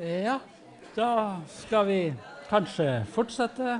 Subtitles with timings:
[0.00, 0.38] Ja,
[0.96, 1.96] da skal vi
[2.48, 3.74] kanskje fortsette.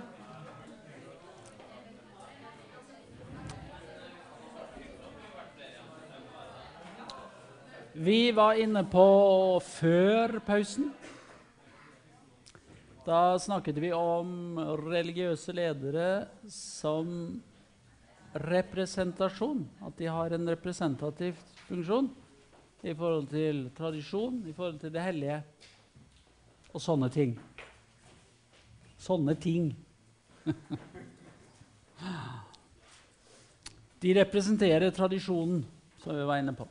[7.96, 9.06] Vi var inne på
[9.64, 10.92] før pausen.
[13.08, 14.60] Da snakket vi om
[14.90, 17.40] religiøse ledere som
[18.44, 19.64] representasjon.
[19.88, 22.12] At de har en representativ funksjon
[22.84, 25.42] i forhold til tradisjon, i forhold til det hellige
[26.70, 27.34] og sånne ting.
[29.00, 29.70] Sånne ting.
[34.00, 35.64] De representerer tradisjonen,
[36.00, 36.66] som vi var inne på.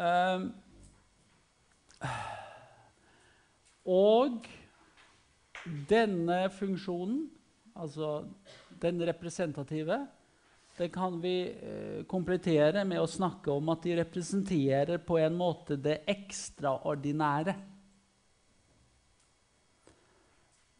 [0.00, 0.46] Um,
[3.84, 4.46] og
[5.90, 7.26] denne funksjonen,
[7.76, 8.24] altså
[8.80, 9.98] den representative,
[10.80, 15.76] den kan vi eh, komplettere med å snakke om at de representerer på en måte
[15.76, 17.54] det ekstraordinære.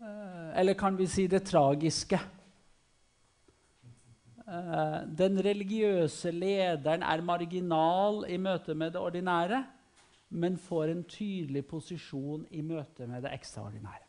[0.01, 2.17] Eh, eller kan vi si det tragiske?
[4.49, 9.63] Eh, den religiøse lederen er marginal i møte med det ordinære,
[10.31, 14.07] men får en tydelig posisjon i møte med det ekstraordinære.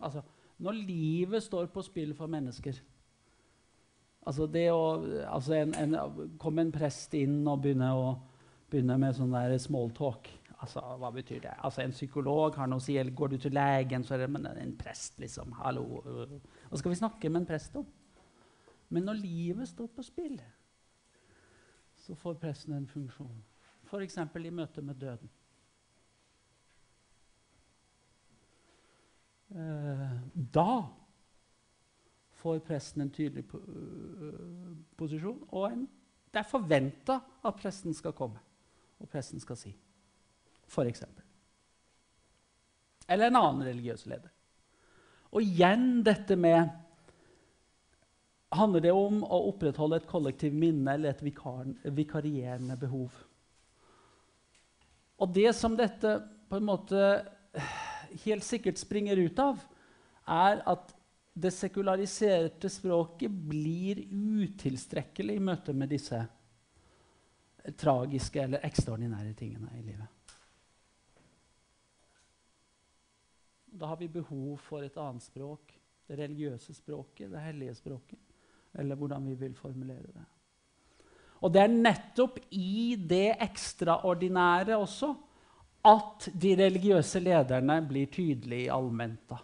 [0.00, 0.24] Altså,
[0.60, 2.80] når livet står på spill for mennesker
[4.28, 4.82] Altså det å
[5.32, 5.94] altså en, en,
[6.40, 8.10] Komme en prest inn og begynne, å,
[8.68, 11.54] begynne med sånn der smalltalk altså, Hva betyr det?
[11.64, 14.30] Altså En psykolog har noe å si, eller går du til legen, så er det
[14.34, 15.56] men en prest, liksom.
[15.62, 16.02] Hallo.
[16.68, 17.88] Hva skal vi snakke med en prest om?
[18.90, 20.36] Men når livet står på spill,
[22.00, 23.36] så får presten en funksjon.
[23.86, 24.18] F.eks.
[24.18, 25.30] i møte med døden.
[29.50, 30.72] Da
[32.40, 35.86] får presten en tydelig uh, posisjon, og en,
[36.30, 38.40] det er forventa at presten skal komme,
[39.00, 39.72] og presten skal si.
[40.70, 41.02] F.eks.
[43.10, 44.30] Eller en annen religiøs leder.
[45.34, 46.78] Og igjen dette med
[48.50, 53.14] Handler det om å opprettholde et kollektivt minne eller et vikar, vikarierende behov?
[55.22, 56.16] Og det som dette
[56.50, 57.04] på en måte
[58.24, 59.60] helt sikkert springer ut av,
[60.30, 60.94] er at
[61.40, 66.20] det sekulariserte språket blir utilstrekkelig i møte med disse
[67.80, 70.08] tragiske eller ekstraordinære tingene i livet.
[73.70, 75.76] Da har vi behov for et annet språk.
[76.10, 78.18] Det religiøse språket, det hellige språket.
[78.74, 80.26] Eller hvordan vi vil formulere det.
[81.40, 85.14] Og det er nettopp i det ekstraordinære også
[85.84, 89.38] at de religiøse lederne blir tydelige i allmenta.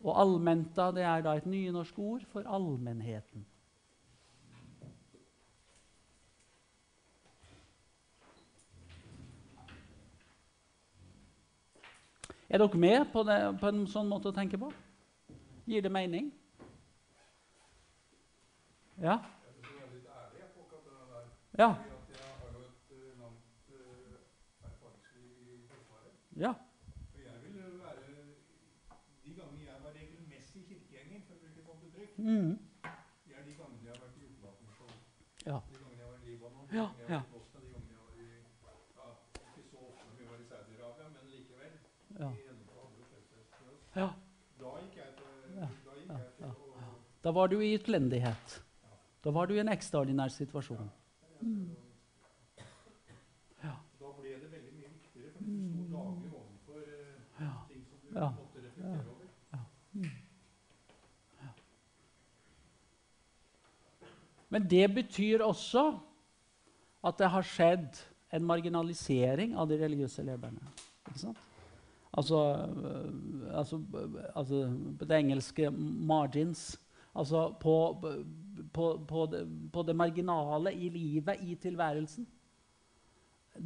[0.00, 3.46] Og allmenta det er da et nynorsk ord for allmennheten.
[12.50, 14.72] Er dere med på, det, på en sånn måte å tenke på?
[15.70, 16.32] Gir det mening?
[18.98, 19.20] Ja?
[21.54, 21.74] Ja.
[26.40, 26.52] Ja.
[27.12, 28.02] For jeg vil være
[29.24, 32.50] De gangene jeg var regelmessig kirkegjenger, for å bruke et sånt uttrykk, Mm.
[33.26, 34.66] det er de gangene jeg har vært i utlandet.
[35.46, 35.58] Ja.
[35.68, 38.00] De gangene jeg var i Libanon, de gangene jeg var i Bosnia, de gangene jeg
[38.04, 38.28] var i
[38.96, 39.06] ja,
[39.58, 41.72] Ikke så ofte når vi var i Saudi-Arabia, men likevel.
[42.24, 42.30] Ja.
[44.00, 44.08] Ja.
[44.60, 45.24] Da gikk jeg til,
[45.56, 46.90] da gikk ja, jeg til ja,
[47.24, 48.62] Da var du i utlendighet.
[49.24, 50.90] Da var du i en ekstraordinær situasjon.
[53.64, 53.74] Ja.
[54.00, 57.52] Da ble det veldig mye viktigere, for du sto daglig overfor eh, Ja.
[58.20, 58.30] Ja.
[64.50, 65.84] Men det betyr også
[67.06, 68.00] at det har skjedd
[68.34, 70.72] en marginalisering av de religiøse lederne.
[71.08, 71.38] Ikke sant?
[72.10, 72.38] Altså,
[72.82, 73.78] øh, altså,
[74.34, 74.60] altså
[74.98, 76.78] på det engelske 'margins'.
[77.14, 78.04] Altså på,
[78.72, 82.26] på, på, det, på det marginale i livet, i tilværelsen.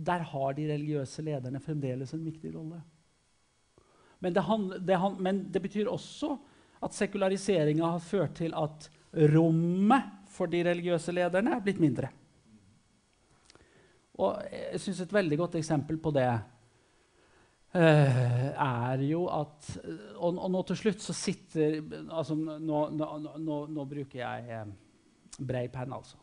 [0.07, 2.83] Der har de religiøse lederne fremdeles en viktig rolle.
[4.25, 6.33] Men det, han, det, han- men det betyr også
[6.85, 8.89] at sekulariseringa har ført til at
[9.35, 12.09] rommet for de religiøse lederne er blitt mindre.
[14.19, 16.29] Og jeg syns et veldig godt eksempel på det
[17.75, 22.53] Uh, er jo at og, og nå til slutt så sitter altså nå,
[22.95, 23.09] nå,
[23.43, 24.69] nå, nå bruker jeg eh,
[25.43, 26.21] brei penn, altså.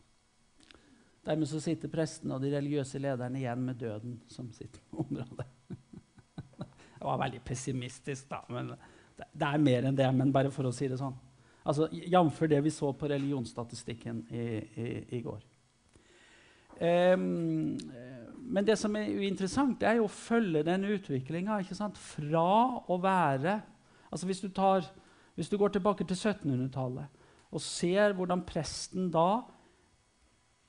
[1.28, 5.44] Dermed så sitter prestene og de religiøse lederne igjen med døden som sitt område.
[7.02, 8.44] Jeg var veldig pessimistisk, da.
[8.54, 8.68] men
[9.18, 10.06] det, er mer enn det.
[10.14, 11.16] Men bare for å si det sånn.
[11.66, 12.38] Altså, Jf.
[12.50, 14.44] det vi så på religionsstatistikken i,
[14.78, 14.86] i,
[15.18, 15.40] i går.
[16.78, 21.58] Eh, men det som er interessant, er jo å følge den utviklinga
[21.98, 22.46] fra
[22.86, 23.58] å være
[24.12, 24.86] altså hvis du, tar,
[25.34, 27.20] hvis du går tilbake til 1700-tallet
[27.52, 29.42] og ser hvordan presten da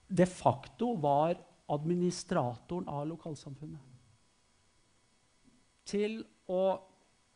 [0.10, 1.38] de facto var
[1.72, 3.93] administratoren av lokalsamfunnet.
[5.86, 6.64] Til å,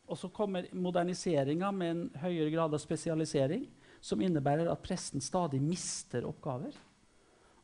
[0.08, 3.66] og så kommer moderniseringa med en høyere grad av spesialisering,
[4.00, 6.76] som innebærer at presten stadig mister oppgaver.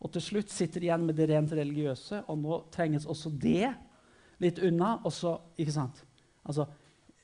[0.05, 3.71] Og til slutt sitter igjen med det rent religiøse, og nå trenges også det
[4.43, 4.99] litt unna.
[5.07, 6.03] Også, ikke sant?
[6.45, 6.67] Altså,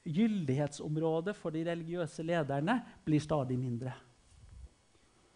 [0.05, 3.93] Gyldighetsområdet for de religiøse lederne blir stadig mindre.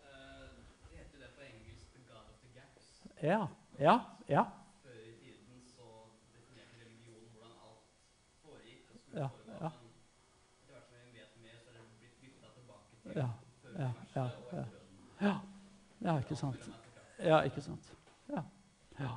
[0.01, 0.49] Uh,
[0.89, 2.89] Det heter det på engelsk 'the god of the gaps'.
[3.23, 3.47] Ja,
[3.79, 3.99] ja,
[4.29, 4.45] ja.
[4.83, 5.85] Før i tiden så
[6.33, 7.85] definerte religion hvordan alt
[8.43, 8.89] foregikk.
[8.95, 9.69] og skulle Ja, foregå, ja.
[9.69, 9.93] Men
[10.57, 13.29] etter hvert som vi vet mer, så er det blitt bytta tilbake til Ja,
[13.79, 14.65] ja, ja, ja.
[15.21, 15.35] Ja,
[16.05, 16.67] ja ikke sant.
[17.19, 17.93] Ja, ikke sant.
[18.29, 18.43] Ja.
[18.99, 19.13] ja.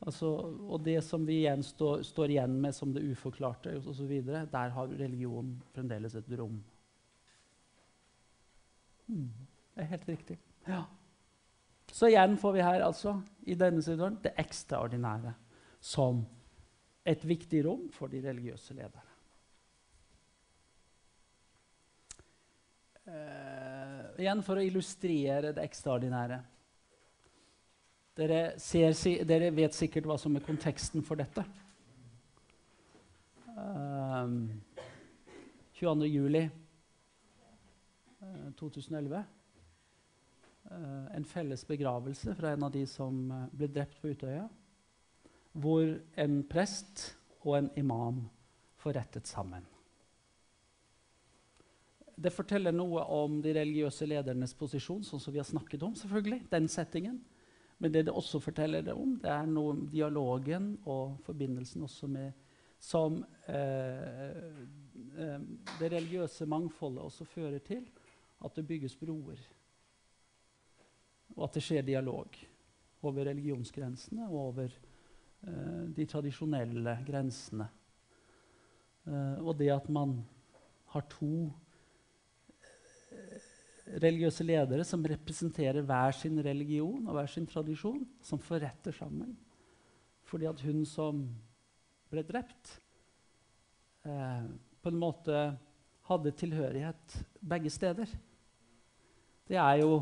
[0.00, 0.30] Altså,
[0.64, 4.94] og det som vi igjen står, står igjen med som det uforklarte, osv., der har
[4.96, 6.56] religion fremdeles et rom.
[9.10, 9.28] Mm.
[9.74, 10.38] Det er helt riktig.
[10.68, 10.84] Ja.
[11.92, 15.34] Så igjen får vi her altså, i denne situasjonen det ekstraordinære
[15.80, 16.22] som
[17.04, 19.09] et viktig rom for de religiøse lederne.
[23.10, 26.38] Eh, igjen for å illustrere det ekstraordinære.
[28.20, 28.94] Dere, ser,
[29.26, 31.44] dere vet sikkert hva som er konteksten for dette.
[33.50, 34.48] Uh,
[35.80, 36.08] 22.
[36.10, 36.44] juli
[38.22, 39.24] uh, 2011.
[40.70, 44.44] Eh, en felles begravelse fra en av de som eh, ble drept på Utøya.
[45.52, 47.08] Hvor en prest
[47.42, 48.22] og en imam
[48.78, 49.66] får rettet sammen.
[52.20, 55.94] Det forteller noe om de religiøse ledernes posisjon, sånn som vi har snakket om.
[55.96, 57.20] selvfølgelig, den settingen.
[57.80, 62.06] Men det det også forteller det om, det er noe om dialogen og forbindelsen også
[62.06, 62.32] med
[62.80, 64.30] Som eh,
[65.20, 65.40] eh,
[65.78, 67.82] det religiøse mangfoldet også fører til
[68.44, 69.36] at det bygges broer.
[71.36, 72.38] Og at det skjer dialog
[73.02, 77.68] over religionsgrensene og over eh, de tradisjonelle grensene.
[79.04, 80.22] Eh, og det at man
[80.94, 81.50] har to
[83.98, 89.34] religiøse ledere som representerer hver sin religion og hver sin tradisjon, som forretter sammen.
[90.30, 91.24] Fordi at hun som
[92.10, 92.76] ble drept,
[94.06, 94.46] eh,
[94.80, 95.42] på en måte
[96.10, 98.06] hadde tilhørighet begge steder.
[99.48, 100.00] Det er jo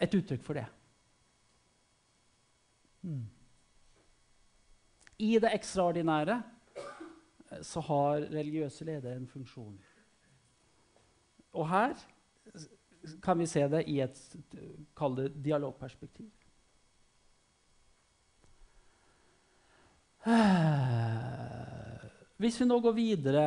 [0.00, 0.66] et uttrykk for det.
[3.04, 3.24] Mm.
[5.18, 9.76] I det ekstraordinære eh, så har religiøse ledere en funksjon.
[11.54, 11.94] Og her
[13.22, 14.18] kan vi se det i et
[14.96, 16.30] kall det dialogperspektiv.
[22.40, 23.42] Hvis vi nå går videre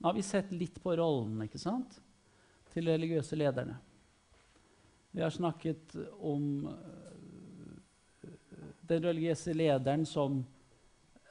[0.00, 1.98] Nå har vi sett litt på rollen ikke sant?
[2.70, 3.74] til de religiøse lederne.
[5.10, 8.30] Vi har snakket om eh,
[8.86, 10.38] den religiøse lederen som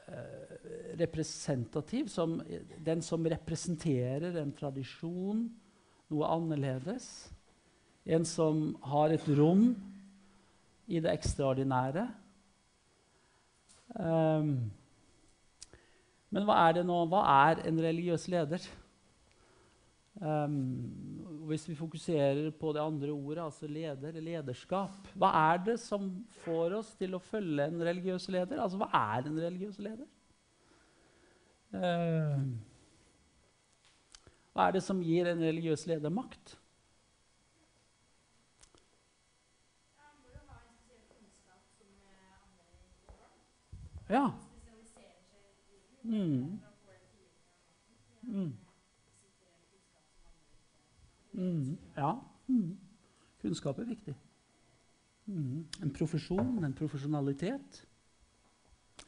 [0.04, 2.36] eh, representativ, som
[2.84, 5.46] den som representerer en tradisjon,
[6.10, 7.06] noe annerledes.
[8.06, 9.70] En som har et rom
[10.90, 12.08] i det ekstraordinære.
[13.94, 14.70] Um,
[16.30, 16.98] men hva er det nå?
[17.10, 18.62] Hva er en religiøs leder?
[20.20, 20.56] Um,
[21.48, 26.10] hvis vi fokuserer på det andre ordet, altså leder, lederskap Hva er det som
[26.42, 28.60] får oss til å følge en religiøs leder?
[28.60, 30.10] Altså, hva er en religiøs leder?
[31.70, 32.58] Um,
[34.52, 36.56] hva er det som gir en religiøs leder makt?
[44.10, 44.24] Ja.
[46.02, 46.60] Mm.
[48.22, 48.56] Mm.
[51.32, 51.78] Mm.
[51.96, 52.20] ja.
[52.48, 52.78] Mm.
[53.40, 54.16] Kunnskap er viktig.
[55.24, 55.66] Mm.
[55.82, 57.86] En profesjon, en profesjonalitet.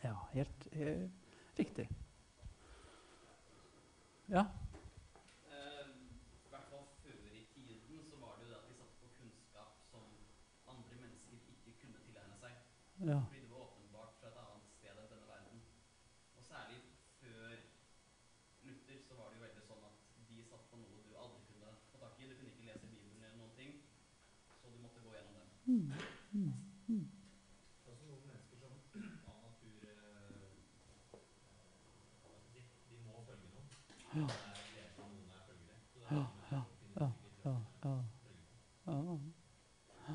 [0.02, 1.10] Ja, helt eh,
[1.58, 1.88] riktig.
[4.28, 4.46] Ja.
[5.50, 5.88] Eh,
[6.46, 9.10] I hvert fall før i tiden så var det jo det at de satte på
[9.18, 10.06] kunnskap som
[10.66, 12.54] andre mennesker ikke kunne tilegne seg.
[13.10, 13.20] Ja.
[13.50, 15.62] Var åpenbart fra et annet sted enn denne verden.
[16.36, 16.78] Og særlig
[17.20, 17.56] før
[18.66, 19.96] Luther så var det jo veldig sånn at
[20.28, 22.28] de satt på noe du aldri kunne få tak i.
[22.30, 23.72] Du kunne ikke lese Bibelen eller noen ting,
[24.60, 25.48] så du måtte gå gjennom dem.
[25.66, 25.86] Mm.
[26.32, 26.52] Mm.
[26.88, 27.06] Mm.
[34.12, 34.26] Ja.
[36.10, 36.62] Ja, ja,
[37.00, 37.10] ja,
[37.44, 37.96] ja, ja.
[38.86, 40.14] Ja.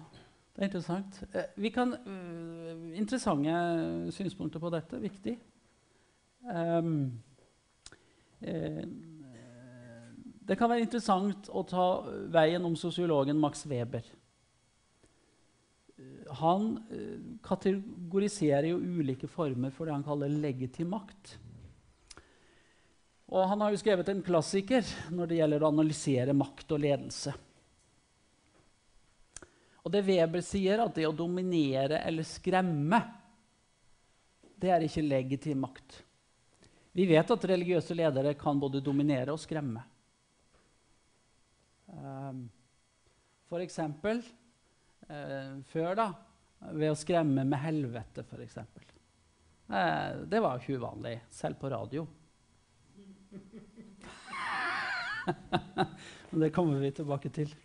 [0.55, 1.23] Det er interessant.
[1.33, 1.93] Eh, vi kan,
[2.97, 4.99] interessante synspunkter på dette.
[5.01, 5.37] Viktig.
[6.47, 7.19] Um,
[8.41, 8.83] eh,
[10.47, 11.87] det kan være interessant å ta
[12.31, 14.05] veien om sosiologen Max Weber.
[16.39, 21.35] Han eh, kategoriserer jo ulike former for det han kaller legitim makt.
[23.27, 27.33] Og han har jo skrevet en klassiker når det gjelder å analysere makt og ledelse.
[29.87, 32.97] Og det Weber sier, at det å dominere eller skremme,
[34.59, 36.01] det er ikke legitim makt.
[36.91, 39.79] Vi vet at religiøse ledere kan både dominere og skremme.
[41.87, 42.41] Um,
[43.47, 44.19] for eksempel
[45.07, 46.07] eh, før, da,
[46.75, 48.57] ved å skremme med helvete, f.eks.
[48.59, 52.03] Eh, det var ikke uvanlig, selv på radio.
[56.33, 57.55] Men det kommer vi tilbake til.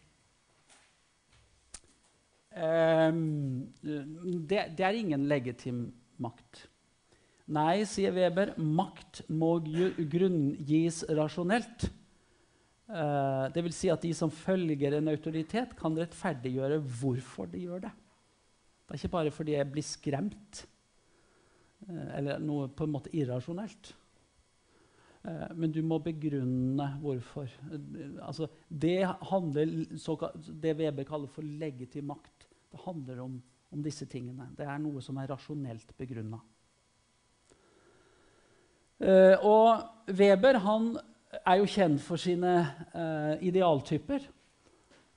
[2.53, 5.87] Um, det, det, er ingen legitim
[6.21, 6.67] makt.
[7.53, 11.89] Nei, sier Weber, makt må grunngis rasjonelt.
[12.93, 17.87] Uh, det vil si at de som følger en autoritet, kan rettferdiggjøre hvorfor de gjør
[17.87, 17.95] det.
[18.83, 20.63] Det er ikke bare fordi jeg blir skremt
[21.89, 23.95] uh, eller noe på en måte irrasjonelt.
[25.25, 27.49] Uh, men du må begrunne hvorfor.
[28.21, 29.73] altså, det handler
[30.63, 32.32] det Weber kaller for legitim makt.
[32.73, 33.37] Det handler om,
[33.73, 34.49] om disse tingene.
[34.57, 36.41] Det er noe som er rasjonelt begrunna.
[39.03, 40.93] Uh, og Weber han
[41.41, 42.55] er jo kjent for sine
[42.95, 44.25] uh, idealtyper.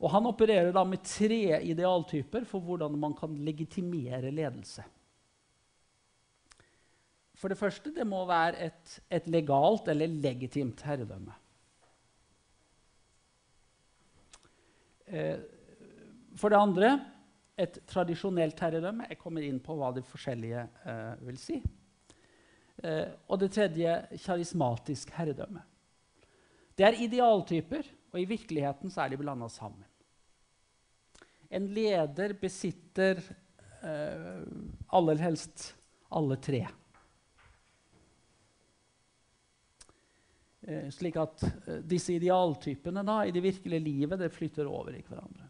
[0.02, 4.84] Og han opererer da med tre idealtyper for hvordan man kan legitimere ledelse.
[7.36, 11.36] For det første det må være et, et legalt eller legitimt herredømme.
[15.06, 15.38] Uh,
[16.36, 16.96] for det andre
[17.56, 19.08] et tradisjonelt herredømme.
[19.10, 21.62] Jeg kommer inn på hva de forskjellige eh, vil si.
[22.84, 23.96] Eh, og det tredje
[24.26, 25.64] karismatisk herredømme.
[26.76, 29.86] Det er idealtyper, og i virkeligheten så er de blanda sammen.
[31.48, 34.42] En leder besitter eh,
[34.98, 35.72] aller helst
[36.16, 36.66] alle tre.
[40.66, 41.44] slik at
[41.86, 45.46] disse idealtypene da, i det virkelige livet det flytter over i hverandre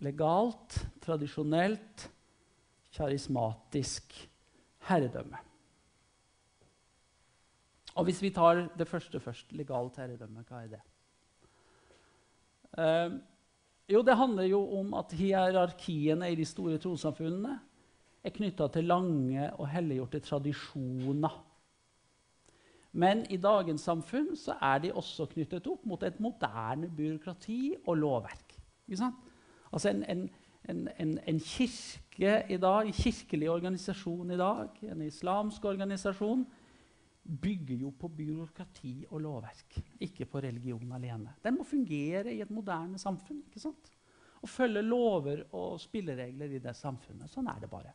[0.00, 2.06] legalt, tradisjonelt,
[2.96, 4.14] karismatisk
[4.88, 5.38] herredømme.
[7.98, 10.80] Og hvis vi tar det første først, legalt herredømme, hva er det?
[12.78, 13.18] Eh,
[13.90, 17.56] jo, det handler jo om at hierarkiene i de store trossamfunnene
[18.24, 21.38] er knytta til lange og helliggjorte tradisjoner.
[22.92, 28.00] Men i dagens samfunn så er de også knyttet opp mot et moderne byråkrati og
[28.00, 28.56] lovverk.
[28.88, 29.29] Ikke sant?
[29.72, 35.64] Altså en, en, en, en, kirke i dag, en kirkelig organisasjon i dag, en islamsk
[35.64, 36.46] organisasjon,
[37.42, 41.34] bygger jo på byråkrati og lovverk, ikke på religion alene.
[41.44, 43.92] Den må fungere i et moderne samfunn ikke sant?
[44.40, 47.28] og følge lover og spilleregler i det samfunnet.
[47.28, 47.92] Sånn er det bare.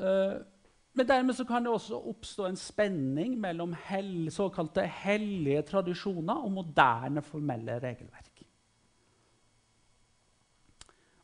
[0.00, 0.38] Uh,
[0.96, 7.24] men dermed kan det også oppstå en spenning mellom hell, såkalte hellige tradisjoner og moderne
[7.24, 8.31] formelle regelverk.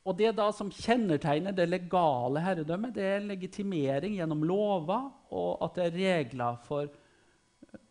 [0.08, 5.76] Og det da som kjennetegner det legale herredømmet, det er legitimering gjennom lover, og at
[5.76, 6.88] det er regler for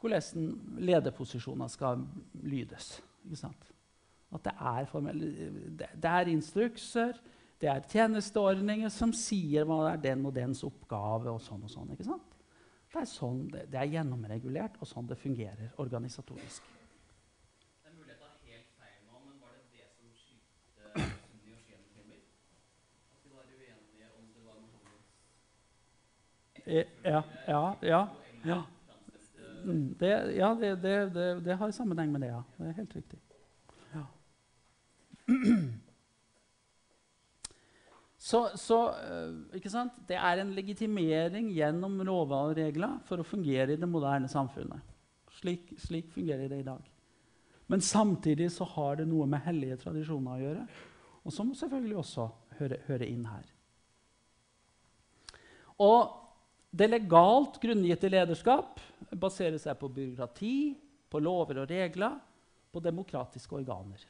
[0.01, 0.47] hvordan
[0.81, 2.01] lederposisjoner skal
[2.41, 2.95] lydes.
[4.33, 4.87] At det er,
[5.77, 7.19] det er instrukser,
[7.61, 11.31] det er tjenesteordninger som sier hva er den og dens oppgave.
[11.31, 11.93] og sånn og sånn?
[11.97, 16.76] Det er, sånn, det er gjennomregulert, og sånn det fungerer organisatorisk.
[26.67, 28.01] Ja, ja, ja.
[28.43, 28.61] ja.
[29.63, 30.95] Mm, det, ja det, det,
[31.45, 32.43] det, har sammenheng med det, ja.
[32.57, 33.19] Det er helt riktig.
[33.95, 34.05] Ja.
[38.27, 39.93] Så, så eh, ikke sant?
[40.09, 44.83] det er en legitimering gjennom lover og regler for å fungere i det moderne samfunnet.
[45.37, 46.81] Slik, slik fungerer det i dag.
[47.71, 50.65] Men samtidig så har det noe med hellige tradisjoner å gjøre,
[51.23, 53.47] og som selvfølgelig også hører, hører inn her.
[55.85, 56.26] Og
[56.71, 58.81] det legalt grunngitte lederskap
[59.15, 60.57] baserer seg på byråkrati,
[61.07, 62.17] på lover og regler,
[62.71, 64.01] på demokratiske organer.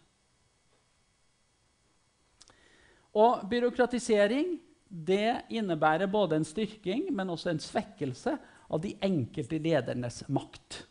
[3.18, 8.38] Og byråkratisering det innebærer både en styrking, men også en svekkelse
[8.72, 10.84] av de enkelte ledernes makt.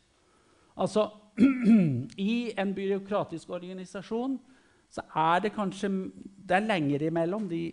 [0.76, 1.08] Altså,
[2.16, 4.38] I en byråkratisk organisasjon
[4.92, 5.90] så er det kanskje
[6.46, 7.68] det er lenger imellom de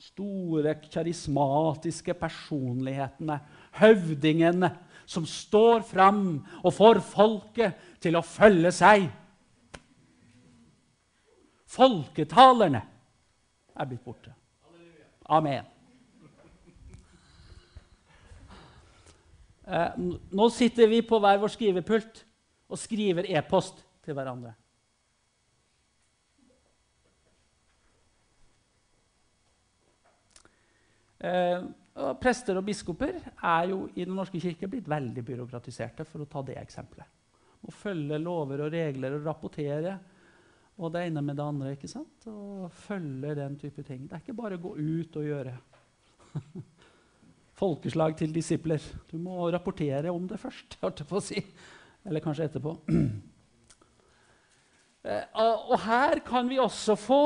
[0.00, 3.38] store, karismatiske personlighetene,
[3.80, 4.72] høvdingene,
[5.06, 6.24] som står fram
[6.62, 9.06] og får folket til å følge seg.
[11.70, 12.82] Folketalerne
[13.76, 14.34] er blitt borte.
[15.26, 15.64] Amen.
[19.66, 22.22] Eh, nå sitter vi på hver vår skrivepult
[22.70, 24.54] og skriver e-post til hverandre.
[31.16, 36.28] Og prester og biskoper er jo i Den norske kirke blitt veldig byråkratiserte, for å
[36.28, 37.08] ta det eksempelet.
[37.64, 39.94] Må følge lover og regler og rapportere
[40.76, 41.72] og det ene med det andre.
[41.72, 42.26] ikke sant?
[42.28, 44.04] Og følge den type ting.
[44.04, 45.54] Det er ikke bare å gå ut og gjøre.
[47.60, 48.82] Folkeslag til disipler.
[49.08, 50.76] Du må rapportere om det først.
[50.82, 51.44] holdt jeg på å si.
[52.04, 52.76] Eller kanskje etterpå.
[55.06, 57.18] Eh, og her kan vi også få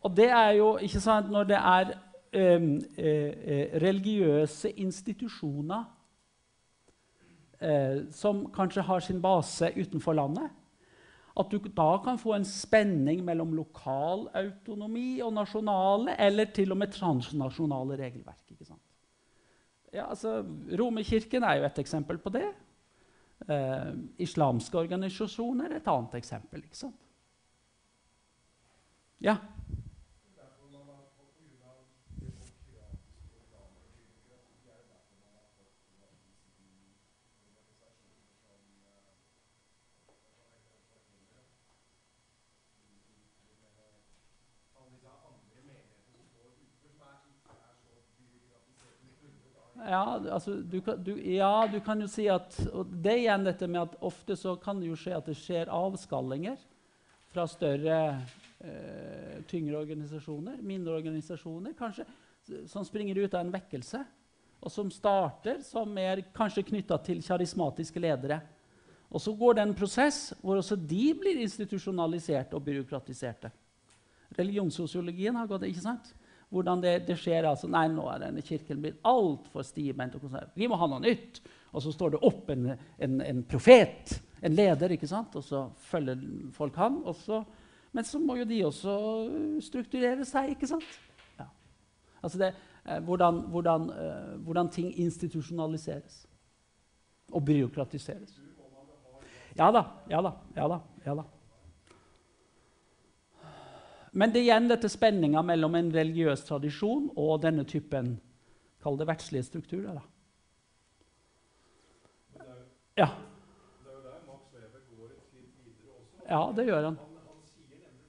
[0.00, 1.90] Og det er jo ikke sant når det er
[2.32, 2.64] eh,
[2.96, 5.84] eh, religiøse institusjoner
[7.60, 10.50] eh, som kanskje har sin base utenfor landet.
[11.36, 16.82] At du da kan få en spenning mellom lokal autonomi og nasjonale, eller til og
[16.82, 18.42] med transnasjonale regelverk.
[18.50, 18.82] ikke sant?
[19.92, 20.42] Ja, altså,
[20.78, 22.50] Romerkirken er jo et eksempel på det.
[23.48, 26.62] Eh, islamske organisasjoner er et annet eksempel.
[26.62, 27.00] ikke sant?
[29.20, 29.36] Ja.
[30.36, 32.78] Derfor man har fått på grunn av det demokratiske
[33.38, 38.60] organer og demokrati, er det derfor man har fått en av disse organisasjoner som
[40.22, 40.46] eh,
[44.78, 49.14] alle disse andre menighetene som står utenfor, som er, ikke er så byråkratisert som vi
[49.18, 49.64] trodde da.
[49.92, 53.44] Ja, altså, du kan, du, ja, du kan jo si at og Det er igjen
[53.44, 56.56] dette med at ofte så kan det jo skje at det skjer avskallinger
[57.32, 57.98] fra større,
[58.60, 62.04] eh, tyngre organisasjoner, mindre organisasjoner, kanskje,
[62.68, 64.00] som springer ut av en vekkelse,
[64.62, 68.40] og som starter som er kanskje knytta til karismatiske ledere.
[69.12, 73.52] Og så går det en prosess hvor også de blir institusjonaliserte og byråkratiserte.
[74.38, 76.12] Religionssosiologien har gått, ikke sant?
[76.52, 77.46] Hvordan det, det skjer.
[77.48, 80.18] altså, Nei, nå er denne kirken blitt altfor stivbeint.
[80.18, 80.36] og.
[80.54, 81.40] Vi må ha noe nytt.
[81.72, 82.66] Og så står det opp en,
[83.00, 85.32] en, en profet, en leder, ikke sant?
[85.38, 86.20] og så følger
[86.52, 87.00] folk han.
[87.16, 87.40] Så,
[87.96, 88.96] men så må jo de også
[89.64, 90.98] strukturere seg, ikke sant?
[91.38, 91.48] Ja.
[92.20, 92.52] Altså det,
[92.84, 96.26] eh, hvordan, hvordan, eh, hvordan ting institusjonaliseres
[97.32, 98.36] og byråkratiseres.
[99.56, 100.78] Ja da, ja da, ja da.
[101.06, 101.24] ja da.
[104.12, 108.18] Men det er igjen dette spenninga mellom en religiøs tradisjon og denne typen
[108.82, 109.94] Kall det verdslige strukturer.
[109.94, 110.02] da.
[112.98, 113.06] Ja,
[113.84, 116.16] det er jo der Max Weber går et skritt videre også.
[116.28, 116.96] ja, det gjør han.
[116.98, 117.06] Han,
[117.46, 118.02] sier noe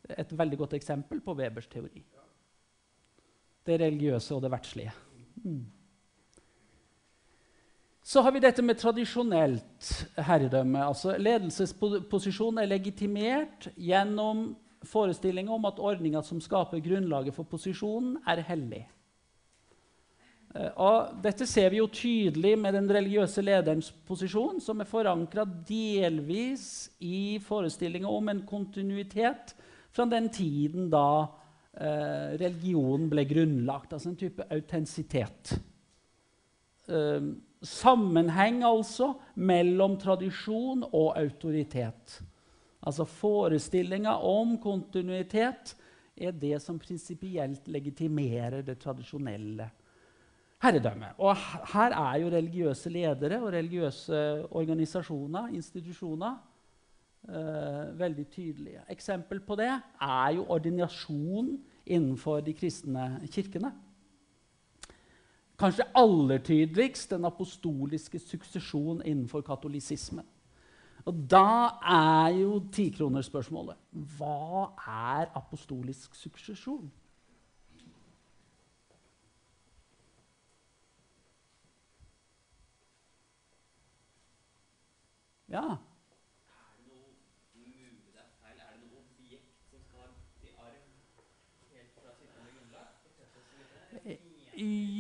[0.09, 2.05] et veldig godt eksempel på Webers teori.
[3.67, 4.93] Det religiøse og det verdslige.
[8.07, 10.85] Så har vi dette med tradisjonelt herredømme.
[10.87, 14.53] altså Ledelsesposisjonen er legitimert gjennom
[14.87, 18.85] forestillinga om at ordninga som skaper grunnlaget for posisjonen, er hellig.
[20.55, 25.45] Eh, Og dette ser vi jo tydelig med den religiøse lederens posisjon, som er forankra
[25.45, 29.57] delvis i forestillinga om en kontinuitet
[29.91, 31.27] fra den tiden da
[31.77, 33.93] eh, religionen ble grunnlagt.
[33.93, 35.57] Altså en type autentisitet.
[36.89, 37.33] Eh,
[37.67, 42.21] sammenheng altså mellom tradisjon og autoritet.
[42.87, 45.75] Altså forestillinga om kontinuitet
[46.17, 49.67] er det som prinsipielt legitimerer det tradisjonelle
[50.63, 51.19] herredømmet.
[51.19, 51.37] Og
[51.73, 54.21] her er jo religiøse ledere og religiøse
[54.57, 56.39] organisasjoner, institusjoner,
[57.29, 58.85] eh, veldig tydelige.
[58.91, 63.73] Eksempel på det er jo ordinasjon innenfor de kristne kirkene.
[65.59, 70.27] Kanskje aller tydeligst den apostoliske suksesjon innenfor katolisismen.
[71.07, 73.77] Og da er jo tikronerspørsmålet
[74.19, 76.91] Hva er apostolisk suksesjon?
[85.49, 85.77] Ja.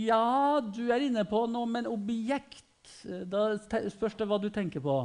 [0.06, 2.64] Ja, du er inne på noe, men objekt
[3.08, 3.56] eh, Da
[3.90, 4.96] spørs det hva du tenker på.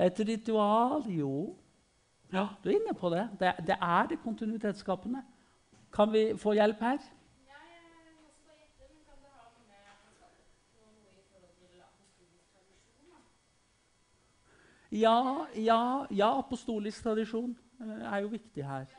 [0.00, 1.04] Et ritual?
[1.10, 1.56] Jo.
[2.32, 3.24] Ja, du er inne på det.
[3.40, 5.22] Det, det er det kontinuitetsskapende.
[5.92, 7.00] Kan vi få hjelp her?
[14.90, 18.90] Ja, ja, ja apostolisk tradisjon eh, er jo viktig her.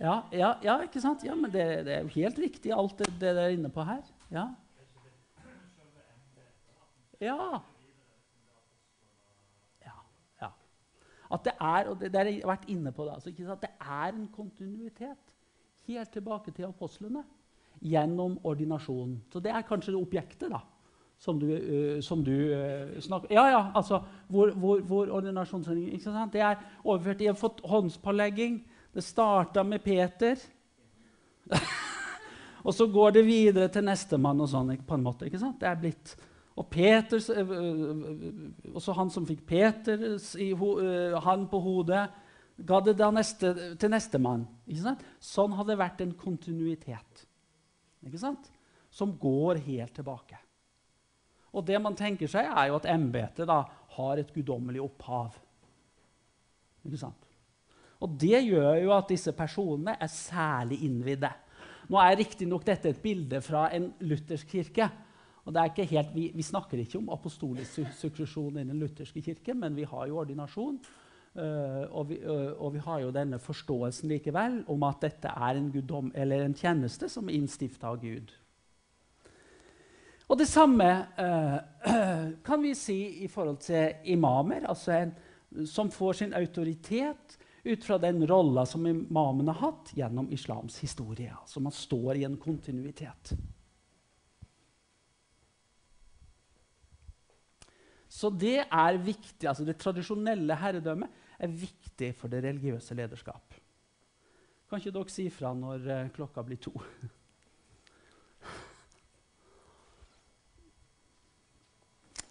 [0.00, 1.22] Ja, ja, ja ikke sant?
[1.26, 3.84] Ja, men det, det er jo helt riktig, alt det, det dere er inne på
[3.86, 4.02] her.
[4.34, 4.48] Ja.
[7.22, 7.60] Ja.
[9.84, 9.94] ja,
[10.42, 10.50] ja.
[11.30, 14.10] At det er, og det, det har jeg vært inne på det, altså, det er
[14.10, 15.32] en kontinuitet
[15.88, 17.22] helt tilbake til apostlene
[17.84, 19.18] gjennom ordinasjonen.
[19.32, 20.60] Så det er kanskje det objektet da,
[21.20, 26.32] som du, uh, som du uh, snakker Ja, ja, altså hvor, hvor, hvor ordinasjonsordningen?
[26.32, 28.62] Det er overført i en håndspålegging.
[28.94, 30.38] Det starta med Peter.
[32.66, 34.76] og så går det videre til nestemann og sånn.
[34.86, 35.58] på en måte, ikke sant?
[35.60, 36.14] Det er blitt
[36.54, 42.04] og Peters, øh, øh, også han som fikk Peter øh, han på hodet,
[42.66, 44.46] ga det da neste, til nestemann.
[45.18, 47.26] Sånn har det vært en kontinuitet
[48.04, 48.50] ikke sant?
[48.94, 50.38] som går helt tilbake.
[51.50, 55.34] Og det man tenker seg, er jo at embetet har et guddommelig opphav.
[56.86, 57.23] Ikke sant?
[58.04, 61.30] Og det gjør jo at disse personene er særlig innvidde.
[61.88, 64.88] Nå er riktignok dette et bilde fra en luthersk kirke.
[65.44, 69.76] Og helt, vi, vi snakker ikke om apostolisk sukkusjon suksesjon i den lutherske kirke, men
[69.76, 70.78] vi har jo ordinasjon.
[71.34, 75.58] Uh, og, vi, uh, og vi har jo denne forståelsen likevel om at dette er
[75.58, 78.30] en, guddom, en tjeneste som er innstifta av Gud.
[80.30, 80.86] Og det samme
[81.18, 81.58] uh,
[82.46, 85.16] kan vi si i forhold til imamer, altså en,
[85.66, 91.32] som får sin autoritet ut fra den rolla som imamen har hatt gjennom islams historie.
[91.40, 93.32] Altså man står i en kontinuitet.
[98.14, 101.10] Så det er viktig, altså det tradisjonelle herredømmet
[101.42, 103.54] er viktig for det religiøse lederskap.
[104.68, 106.72] Kan ikke dere si fra når eh, klokka blir to?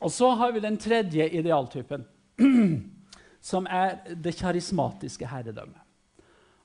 [0.04, 2.06] Og så har vi den tredje idealtypen,
[3.44, 5.82] som er det karismatiske herredømmet.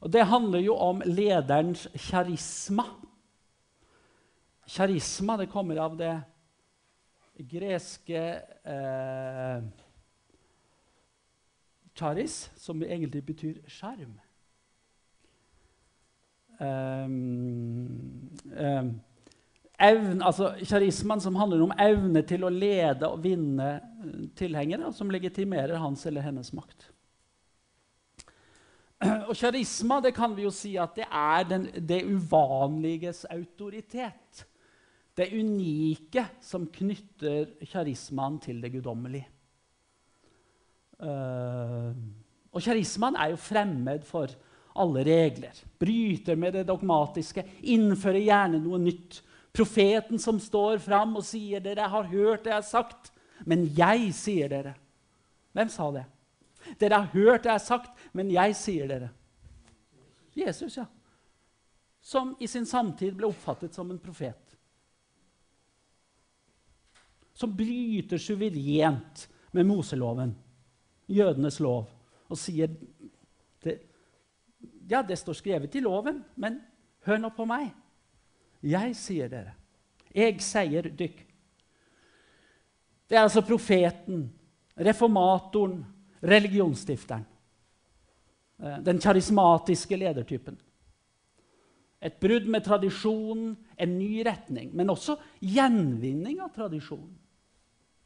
[0.01, 2.85] Og Det handler jo om lederens kjarisma.
[4.69, 6.15] Kjarisma det kommer av det
[7.51, 8.23] greske
[8.63, 9.63] eh,
[11.99, 14.15] charis, som egentlig betyr sjarm.
[16.61, 19.01] Um, um,
[19.79, 25.11] evn, altså Karismaen som handler om evne til å lede og vinne eh, tilhengere, som
[25.13, 26.91] legitimerer hans eller hennes makt.
[29.29, 34.43] Og kjarisma, det kan vi jo si at det er den, det uvanliges autoritet.
[35.15, 39.31] Det unike som knytter charismaen til det guddommelige.
[40.99, 41.95] Eh,
[42.51, 44.35] og charismaen er jo fremmed for
[44.79, 45.55] alle regler.
[45.79, 49.23] Bryter med det dogmatiske, innfører gjerne noe nytt.
[49.59, 53.11] Profeten som står fram og sier 'Dere har hørt det jeg har sagt',
[53.45, 54.75] men jeg sier dere.
[55.53, 56.05] Hvem sa det?
[56.79, 59.09] Dere har hørt det jeg har sagt, men jeg sier dere.
[60.35, 60.85] Jesus, ja.
[62.01, 64.55] Som i sin samtid ble oppfattet som en profet.
[67.35, 70.37] Som bryter suverent med Moseloven,
[71.07, 71.91] jødenes lov,
[72.29, 72.71] og sier
[73.65, 73.81] det,
[74.89, 76.63] Ja, det står skrevet i loven, men
[77.05, 77.75] hør nå på meg.
[78.63, 79.55] Jeg sier dere.
[80.15, 81.25] Jeg sier dykk.
[83.09, 84.27] Det er altså profeten,
[84.77, 85.81] reformatoren,
[86.23, 87.25] religionsstifteren.
[88.63, 90.59] Eh, Den karismatiske ledertypen.
[92.03, 97.17] Et brudd med tradisjonen, en ny retning, men også gjenvinning av tradisjonen.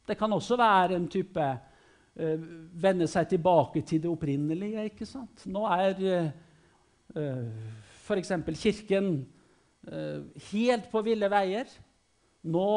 [0.07, 1.43] Det kan også være en type
[2.19, 2.47] uh,
[2.83, 4.83] vende seg tilbake til det opprinnelige.
[4.89, 5.45] ikke sant?
[5.45, 6.01] Nå er
[7.15, 7.45] uh,
[8.03, 8.33] f.eks.
[8.59, 9.32] Kirken eh,
[10.51, 11.67] helt på ville veier.
[12.43, 12.67] Nå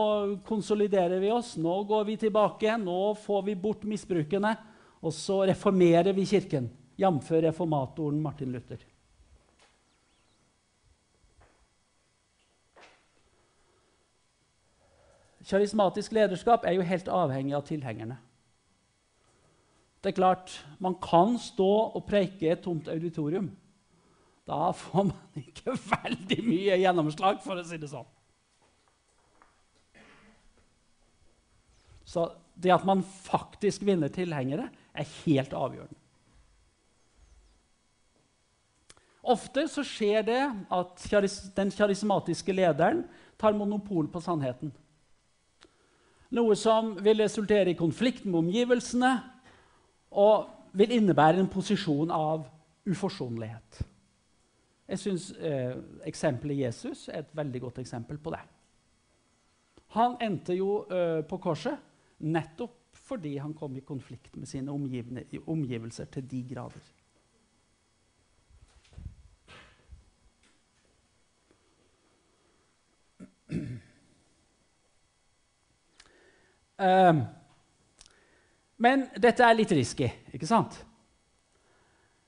[0.46, 4.54] konsoliderer vi oss, nå går vi tilbake, nå får vi bort misbrukene.
[5.02, 7.32] Og så reformerer vi Kirken, jf.
[7.46, 8.78] reformatoren Martin Luther.
[15.46, 18.16] Karismatisk lederskap er jo helt avhengig av tilhengerne.
[20.02, 23.50] Det er klart, Man kan stå og preike et tomt auditorium.
[24.46, 28.06] Da får man ikke veldig mye gjennomslag, for å si det sånn.
[32.06, 35.98] Så det at man faktisk vinner tilhengere, er helt avgjørende.
[39.26, 41.06] Ofte så skjer det at
[41.56, 43.02] den karismatiske lederen
[43.40, 44.70] tar monopol på sannheten.
[46.36, 49.10] Noe som vil resultere i konflikt med omgivelsene
[50.14, 50.46] og
[50.78, 52.46] vil innebære en posisjon av
[52.86, 53.82] uforsonlighet.
[54.86, 55.74] Jeg syns eh,
[56.06, 58.42] eksempelet Jesus er et veldig godt eksempel på det.
[59.96, 61.78] Han endte jo eh, på korset
[62.18, 64.72] nettopp fordi han kom i konflikt med sine
[65.46, 66.92] omgivelser til de grader.
[76.76, 77.22] Um,
[78.76, 80.74] men dette er litt risky, ikke sant?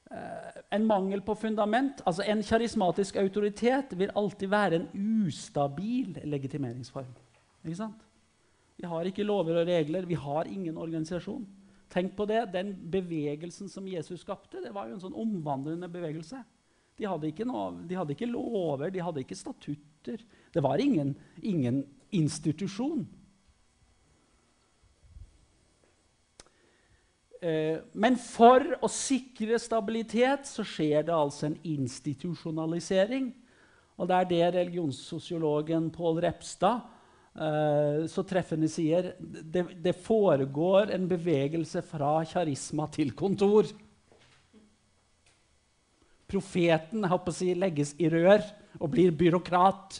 [0.09, 4.89] Uh, en mangel på fundament, altså en karismatisk autoritet, vil alltid være en
[5.27, 7.09] ustabil legitimeringsform.
[7.65, 8.05] Ikke sant?
[8.79, 11.47] Vi har ikke lover og regler, vi har ingen organisasjon.
[11.91, 16.43] Tenk på det, Den bevegelsen som Jesus skapte, det var jo en sånn omvandrende bevegelse.
[16.99, 20.21] De hadde ikke, noe, de hadde ikke lover, de hadde ikke statutter.
[20.53, 23.07] Det var ingen, ingen institusjon.
[27.39, 33.29] Men for å sikre stabilitet så skjer det altså en institusjonalisering.
[33.99, 36.87] Og det er det religionssosiologen Pål Repstad
[37.35, 39.13] eh, så treffende sier.
[39.19, 43.71] Det, det, foregår en bevegelse fra kjarisma til kontor.
[46.29, 48.45] Profeten si, legges i rør
[48.79, 49.99] og blir byråkrat.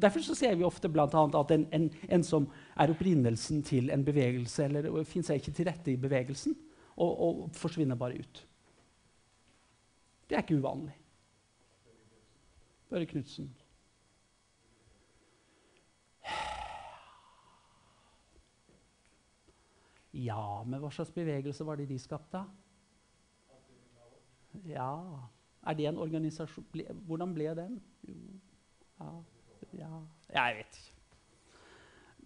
[0.00, 4.64] Derfor ser vi ofte annet at en, en, en, som er opprinnelsen til en bevegelse,
[4.64, 6.56] eller finner seg ikke til rette i bevegelsen,
[6.96, 8.46] og, og forsvinner bare ut.
[10.28, 10.94] Det er ikke uvanlig.
[12.90, 13.50] Børre Knutsen.
[20.12, 22.42] Ja, men hva slags bevegelse var det de skapte?
[24.66, 24.90] Ja
[25.62, 26.64] Er det en organisasjon
[27.06, 27.76] Hvordan ble den?
[28.08, 28.40] Jo,
[28.98, 29.10] ja.
[29.78, 29.90] Ja,
[30.34, 30.90] jeg vet ikke.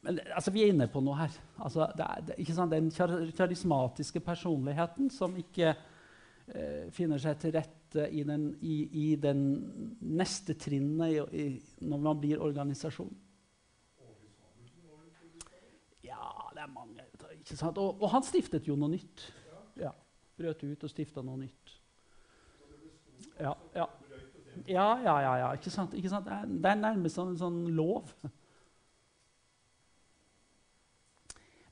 [0.05, 1.37] Men altså, vi er inne på noe her.
[1.65, 2.75] Altså, det er, det, ikke sant?
[2.75, 2.91] Den
[3.37, 9.45] karismatiske personligheten som ikke eh, finner seg til rette i, den, i, i den
[10.05, 11.47] neste trinnet i,
[11.89, 13.15] når man blir organisasjon.
[16.05, 17.09] Ja, det er mange.
[17.39, 17.81] Ikke sant?
[17.81, 19.29] Og, og han stiftet jo noe nytt.
[19.81, 19.95] Ja,
[20.37, 21.79] Brøt ut og stifta noe nytt.
[23.39, 23.89] Ja, ja.
[24.67, 25.35] Ja, ja, ja.
[25.43, 25.53] ja.
[25.59, 25.95] Ikke sant?
[25.99, 26.27] Ikke sant?
[26.27, 28.13] Det er nærmest en sånn lov.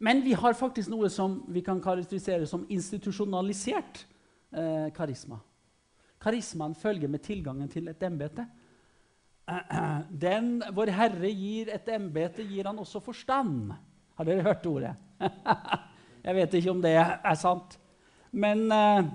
[0.03, 4.03] Men vi har faktisk noe som vi kan karakterisere som institusjonalisert
[4.51, 5.39] eh, karisma.
[6.23, 8.49] Karismaen følger med tilgangen til et embete.
[10.25, 13.71] Den Vår Herre gir et embete, gir han også forstand.
[14.19, 14.97] Har dere hørt ordet?
[16.27, 17.79] Jeg vet ikke om det er sant.
[18.33, 19.07] Men eh,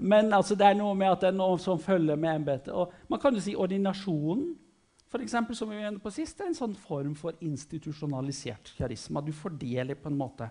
[0.00, 2.96] men altså, det er noe med at det er noe som følger med embetet.
[3.10, 4.54] Man kan jo si ordinasjonen,
[5.10, 9.22] for eksempel, som vi var på sist, er en sånn form for institusjonalisert karisma.
[9.26, 10.46] Du fordeler på en måte.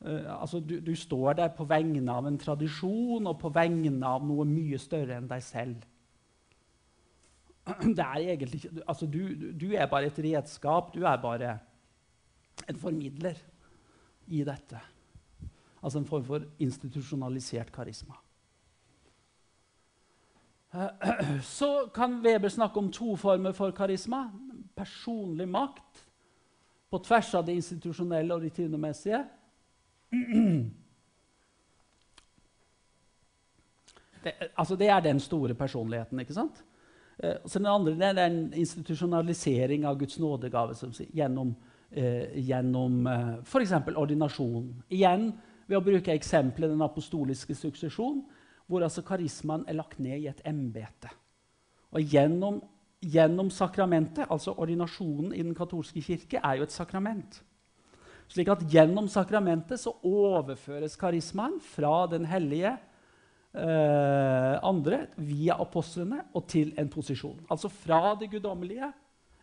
[0.00, 4.24] Uh, altså, du, du, står der på vegne av en tradisjon og på vegne av
[4.26, 5.84] noe mye større enn deg selv.
[7.96, 10.90] Det er egentlig altså, du, du er bare et redskap.
[10.96, 11.58] Du er bare
[12.68, 13.38] en formidler
[14.26, 14.80] i dette.
[15.80, 18.18] Altså en form for institusjonalisert karisma.
[21.42, 24.30] Så kan Weber snakke om to former for karisma.
[24.76, 26.06] Personlig makt
[26.90, 29.24] på tvers av det institusjonelle og rutinemessige.
[34.20, 36.20] Det, altså det er den store personligheten.
[36.20, 36.58] ikke sant?
[37.18, 41.54] Eh, så den andre det er en institusjonalisering av Guds nådegave si, gjennom,
[41.90, 43.72] eh, gjennom eh, f.eks.
[43.96, 44.74] ordinasjon.
[44.90, 45.32] Igjen
[45.66, 48.20] ved å bruke eksempelet den apostoliske suksesjon
[48.70, 51.10] hvor altså karismaen er lagt ned i et embete.
[51.90, 52.60] Og gjennom,
[53.02, 57.40] gjennom, sakramentet, altså ordinasjonen i den katolske kirke, er jo et sakrament.
[58.30, 66.46] Slik at gjennom sakramentet så overføres karismaen fra den hellige eh, andre via apostlene og
[66.52, 67.40] til en posisjon.
[67.50, 68.92] Altså fra det guddommelige,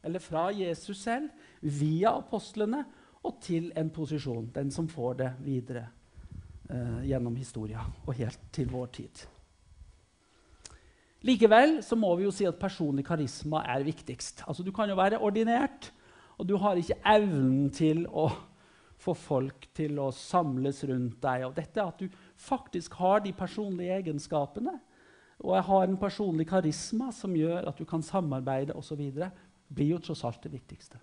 [0.08, 1.28] eller fra Jesus selv,
[1.60, 2.86] via apostlene
[3.28, 4.48] og til en posisjon.
[4.56, 5.90] Den som får det videre
[6.70, 9.24] eh, gjennom historia og helt til vår tid.
[11.28, 14.46] Likevel så må vi jo si at personlig karisma er viktigst.
[14.48, 15.92] Altså, du kan jo være ordinert,
[16.38, 18.30] og du har ikke evnen til å
[19.02, 21.48] få folk til å samles rundt deg.
[21.48, 24.78] Og dette at du faktisk har de personlige egenskapene
[25.46, 29.04] og jeg har en personlig karisma som gjør at du kan samarbeide osv.,
[29.68, 31.00] blir jo tross alt det viktigste.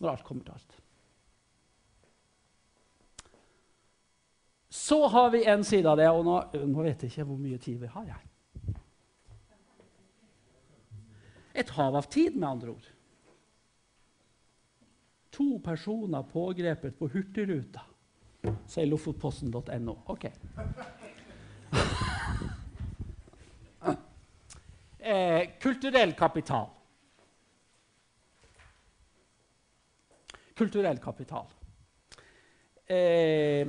[0.00, 0.78] Når alt kommer til alt.
[4.72, 7.58] Så har vi en side av det, og nå, nå vet jeg ikke hvor mye
[7.60, 8.06] tid vi har.
[8.08, 8.24] Jeg.
[11.60, 12.86] Et hav av tid, med andre ord.
[15.36, 17.84] To personer pågrepet på Hurtigruta,
[18.64, 19.94] sier lofotposten.no.
[20.16, 20.24] Ok.
[25.12, 26.72] eh, kulturell kapital.
[30.56, 31.46] Kulturell kapital.
[32.88, 33.68] Eh,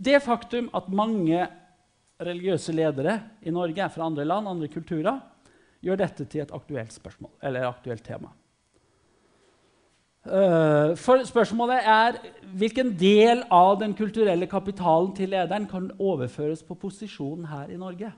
[0.00, 1.46] det faktum at mange
[2.20, 5.20] religiøse ledere i Norge er fra andre land, andre kulturer,
[5.80, 8.32] gjør dette til et aktuelt spørsmål, eller aktuelt tema.
[10.20, 12.18] Uh, for spørsmålet er
[12.60, 18.10] hvilken del av den kulturelle kapitalen til lederen kan overføres på posisjonen her i Norge.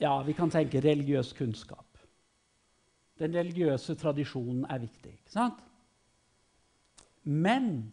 [0.00, 1.86] Ja, vi kan tenke religiøs kunnskap.
[3.20, 5.12] Den religiøse tradisjonen er viktig.
[5.12, 5.60] ikke sant?
[7.22, 7.92] Men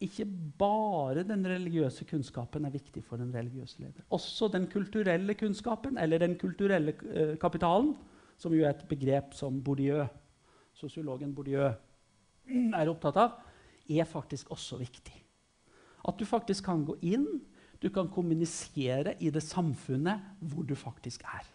[0.00, 0.24] ikke
[0.58, 4.04] bare den religiøse kunnskapen er viktig for den religiøse leder.
[4.14, 7.96] Også den kulturelle kunnskapen, eller den kulturelle eh, kapitalen,
[8.38, 10.04] som jo er et begrep som Bourdieu,
[10.74, 11.66] sosiologen Bourdieu
[12.80, 13.40] er opptatt av,
[13.90, 15.16] er faktisk også viktig.
[16.08, 17.26] At du faktisk kan gå inn,
[17.82, 21.46] du kan kommunisere i det samfunnet hvor du faktisk er.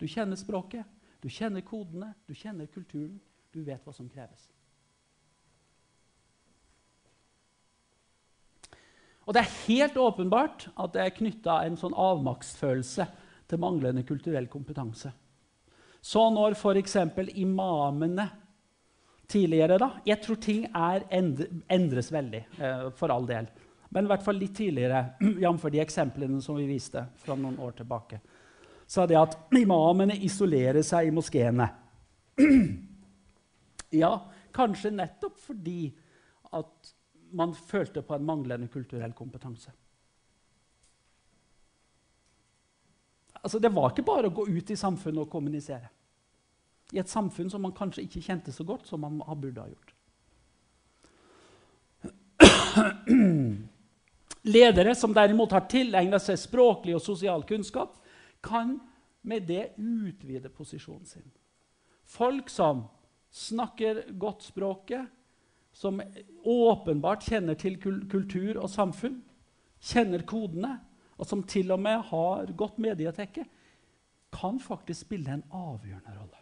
[0.00, 0.84] Du kjenner språket,
[1.22, 3.16] du kjenner kodene, du kjenner kulturen,
[3.52, 4.50] du vet hva som kreves.
[9.26, 13.06] Og det er helt åpenbart at det er knytta en sånn avmaktsfølelse
[13.50, 15.10] til manglende kulturell kompetanse.
[16.02, 16.96] Så når f.eks.
[17.34, 18.28] imamene
[19.26, 23.48] tidligere da, Jeg tror ting er endre, endres veldig, eh, for all del.
[23.90, 25.66] Men i hvert fall litt tidligere, jf.
[25.72, 28.20] de eksemplene som vi viste fra noen år tilbake,
[28.86, 31.66] sa det at imamene isolerer seg i moskeene.
[34.02, 34.12] ja,
[34.54, 35.90] kanskje nettopp fordi
[36.54, 36.94] at
[37.36, 39.72] man følte på en manglende kulturell kompetanse.
[43.42, 45.90] Altså, det var ikke bare å gå ut i samfunnet og kommunisere.
[46.94, 49.92] I et samfunn som man kanskje ikke kjente så godt som man burde ha gjort.
[54.56, 57.96] Ledere som derimot har tilegnet seg språklig og sosial kunnskap,
[58.42, 58.76] kan
[59.26, 61.26] med det utvide posisjonen sin.
[62.06, 62.84] Folk som
[63.34, 65.06] snakker godt språket,
[65.76, 66.00] som
[66.44, 69.18] åpenbart kjenner til kultur og samfunn,
[69.82, 70.78] kjenner kodene,
[71.16, 73.44] og som til og med har godt medietekke,
[74.32, 76.40] kan faktisk spille en avgjørende rolle.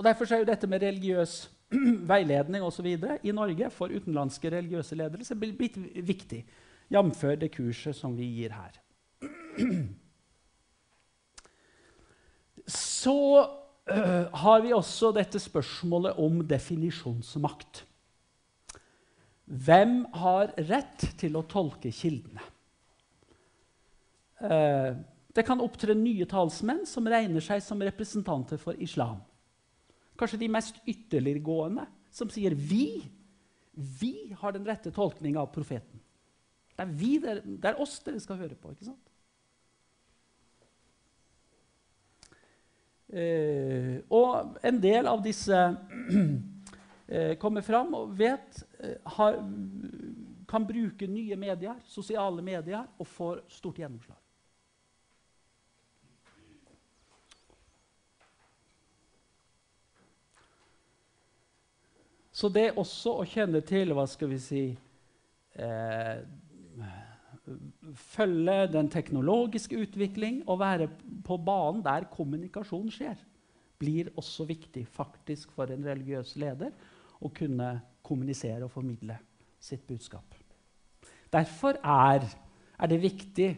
[0.00, 1.50] Og Derfor er jo dette med religiøs
[2.10, 6.44] veiledning og så videre i Norge for utenlandske religiøse ledere blitt viktig,
[6.90, 7.24] jf.
[7.38, 8.80] det kurset som vi gir her.
[12.70, 13.46] Så
[13.88, 17.84] har vi også dette spørsmålet om definisjonsmakt.
[19.50, 22.44] Hvem har rett til å tolke kildene?
[24.40, 24.94] Uh,
[25.34, 29.18] det kan opptre nye talsmenn som regner seg som representanter for islam.
[30.18, 33.02] Kanskje de mest ytterliggående, som sier vi,
[33.74, 36.00] vi har den rette tolkninga av profeten.
[36.74, 38.72] Det er, vi, det er oss dere skal høre på.
[38.74, 39.09] ikke sant?
[43.10, 45.56] Og en del av disse
[47.10, 49.40] eh, kommer fram og vet eh, har,
[50.48, 54.18] kan bruke nye medier, sosiale medier, og får stort gjennomslag.
[62.30, 64.62] Så det også å kjenne til hva skal vi si
[65.60, 66.20] eh,
[68.14, 70.88] følge den teknologiske utvikling og være
[71.26, 73.18] på banen der kommunikasjon skjer,
[73.80, 76.72] blir også viktig faktisk for en religiøs leder
[77.20, 77.72] å kunne
[78.04, 79.16] kommunisere og formidle
[79.60, 80.36] sitt budskap.
[81.30, 82.24] Derfor er,
[82.80, 83.50] er det viktig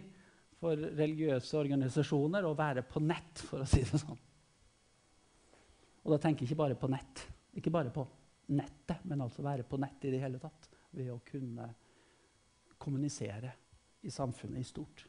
[0.63, 4.19] for religiøse organisasjoner å være på nett, for å si det sånn.
[6.03, 7.25] Og da tenker jeg ikke bare på nett,
[7.59, 8.05] ikke bare på
[8.53, 11.69] nettet, men altså være på nett i det hele tatt ved å kunne
[12.83, 13.53] kommunisere
[14.03, 15.07] i samfunnet i stort.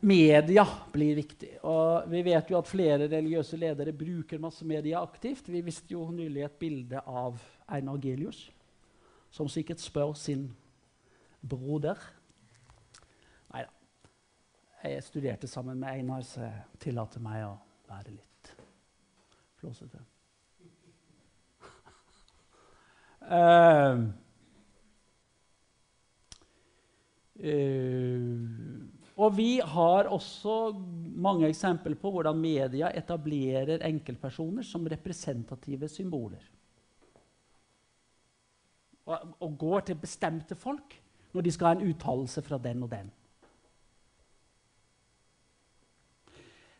[0.00, 1.58] Media blir viktig.
[1.62, 5.48] og Vi vet jo at flere religiøse ledere bruker massemedia aktivt.
[5.48, 8.48] Vi visste jo nylig et bilde av Einar Gelius,
[9.30, 10.48] som sikkert spør sin
[11.44, 12.00] broder
[13.52, 13.70] Nei da.
[14.84, 17.54] Jeg studerte sammen med Einar, så jeg tillater meg å
[17.88, 18.50] være litt
[19.60, 20.02] flåsete.
[23.24, 23.98] uh, Eh,
[27.34, 30.74] og vi har også
[31.18, 36.44] mange eksempler på hvordan media etablerer enkeltpersoner som representative symboler.
[39.06, 40.94] Og, og går til bestemte folk
[41.34, 43.10] når de skal ha en uttalelse fra den og den.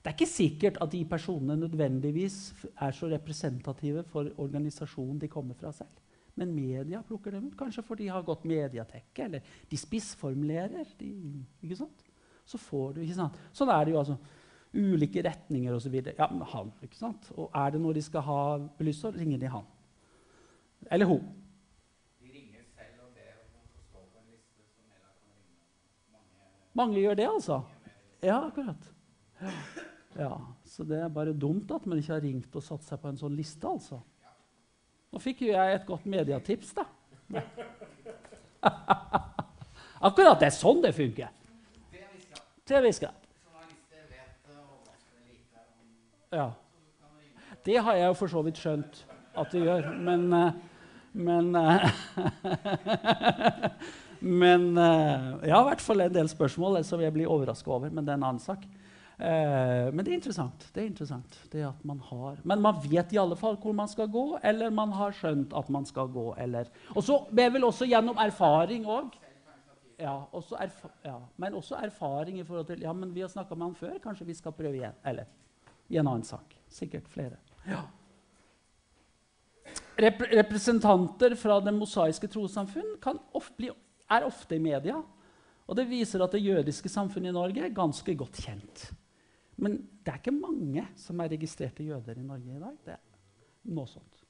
[0.04, 5.54] Det er ikke sikkert at de personene nødvendigvis er så representative for organisasjonen de kommer
[5.54, 6.03] fra selv.
[6.34, 10.88] Men media plukker dem ut, kanskje fordi de har gått mediatekke, eller de spissformulerer.
[10.98, 11.10] De,
[11.62, 12.02] ikke sant?
[12.44, 13.38] Så får du, ikke sant?
[13.54, 14.18] Sånn er det jo altså.
[14.74, 15.94] Ulike retninger osv.
[16.02, 17.28] Ja, men han, ikke sant?
[17.38, 18.38] Og er det noe de skal ha
[18.74, 19.68] belyst, så ringer de han.
[20.90, 21.22] Eller hun.
[22.18, 26.10] De ringer selv og ber om å stå på en liste som media kan ringe
[26.10, 27.60] mange, Mange gjør det, altså.
[28.24, 28.90] Ja, akkurat.
[29.38, 29.54] Ja.
[30.18, 30.32] ja.
[30.66, 33.22] Så det er bare dumt at man ikke har ringt og satt seg på en
[33.22, 34.02] sånn liste, altså.
[35.14, 36.82] Nå fikk jo jeg et godt mediatips, da.
[40.08, 41.28] Akkurat det er sånn det funker.
[41.94, 42.82] Lite om
[46.34, 46.48] Ja.
[47.64, 49.04] Det har jeg jo for så vidt skjønt
[49.38, 50.50] at det gjør, men eh,
[51.14, 51.86] Men eh,
[54.42, 57.94] Men eh, Jeg har i hvert fall en del spørsmål som jeg blir overraska over,
[57.94, 58.66] men det er en annen sak.
[59.18, 60.64] Eh, men det er interessant.
[60.74, 63.88] Det er interessant det at man har, Men man vet i alle fall hvor man
[63.88, 66.32] skal gå, eller man har skjønt at man skal gå.
[66.38, 69.14] Eller, og så er vel også gjennom erfaring òg.
[69.98, 70.58] Ja, også
[71.04, 73.98] ja, men også erfaring i forhold til Ja, men vi har snakka med han før,
[74.02, 74.96] kanskje vi skal prøve igjen?
[75.06, 75.30] Eller
[75.88, 76.56] i en annen sak.
[76.68, 77.38] Sikkert flere.
[77.68, 77.84] Ja.
[79.94, 84.98] Rep representanter fra det mosaiske trossamfunn er ofte i media.
[85.64, 88.88] Og det viser at det jødiske samfunnet i Norge er ganske godt kjent.
[89.56, 92.78] Men det er ikke mange som er registrerte jøder i Norge i dag.
[92.84, 94.20] Det er noe sånt.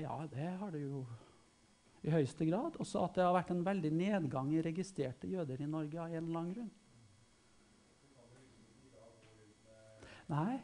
[0.00, 1.02] Ja, det har det jo
[2.02, 2.78] i høyeste grad.
[2.80, 6.30] Også at det har vært en veldig nedgang i registrerte jøder i Norge av en
[6.30, 6.70] annen grunn.
[10.32, 10.60] Nei.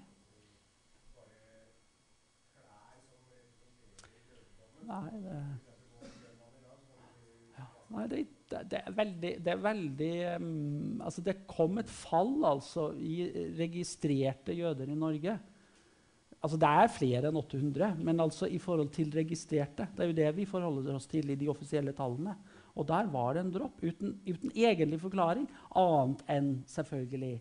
[4.88, 5.38] Nei, det,
[7.94, 12.90] nei det, det, er veldig, det er veldig um, altså Det kom et fall altså,
[12.96, 13.28] i
[13.58, 15.38] registrerte jøder i Norge.
[16.38, 19.88] Altså Det er flere enn 800, men altså i forhold til registrerte.
[19.94, 22.36] Det er jo det vi forholder oss til i de offisielle tallene.
[22.78, 27.38] Og der var det en dropp, uten, uten egentlig forklaring, annet enn selvfølgelig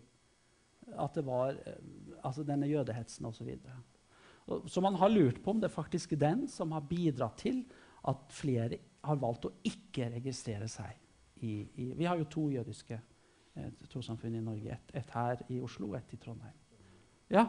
[0.98, 1.78] at det var eh,
[2.24, 3.52] altså denne jødehetsen osv.
[4.48, 7.62] Så, så man har lurt på om det er faktisk den som har bidratt til
[8.08, 10.96] at flere har valgt å ikke registrere seg.
[11.40, 14.74] I, i, vi har jo to jødiske eh, trossamfunn i Norge.
[14.74, 16.56] Et, et her i Oslo og et i Trondheim.
[17.30, 17.46] Ja,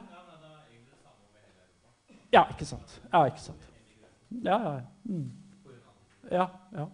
[2.31, 3.01] Ja, ikke sant.
[3.13, 3.69] Ja, ikke sant.
[4.45, 4.81] Ja, ja.
[5.03, 5.31] Mm.
[6.31, 6.85] Ja, ja.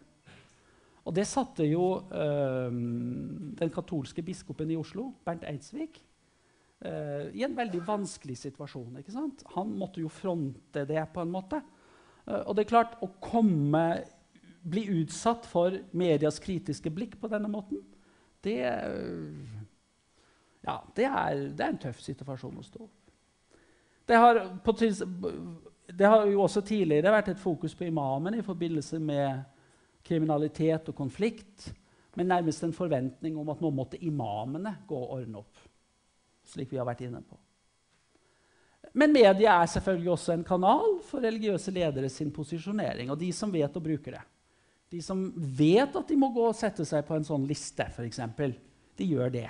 [1.03, 2.71] Og det satte jo eh,
[3.59, 5.99] den katolske biskopen i Oslo, Bernt Eidsvik,
[6.87, 8.99] eh, i en veldig vanskelig situasjon.
[9.01, 9.43] ikke sant?
[9.57, 11.63] Han måtte jo fronte det på en måte.
[12.23, 14.05] Og det er klart, å komme,
[14.63, 17.81] bli utsatt for medias kritiske blikk på denne måten,
[18.47, 18.61] det,
[20.63, 23.02] ja, det, er, det er en tøff situasjon å stå i.
[24.07, 24.73] Det har, på,
[25.87, 29.45] det har jo også tidligere vært et fokus på imamen i forbindelse med
[30.07, 31.71] kriminalitet og konflikt,
[32.19, 35.63] men nærmest en forventning om at nå måtte imamene gå og ordne opp.
[36.45, 37.39] Slik vi har vært inne på.
[38.99, 43.13] Men media er selvfølgelig også en kanal for religiøse ledere sin posisjonering.
[43.13, 44.21] Og de som vet å bruke det.
[44.93, 48.21] De som vet at de må gå og sette seg på en sånn liste, f.eks.,
[48.99, 49.49] de gjør det.